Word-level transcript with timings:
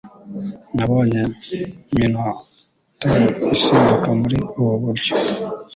Nabonye 0.75 1.21
Minotaur 1.95 3.19
isimbuka 3.53 4.09
muri 4.21 4.37
ubu 4.59 4.73
buryo 4.83 5.13